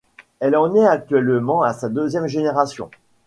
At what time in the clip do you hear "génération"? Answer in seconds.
2.25-2.89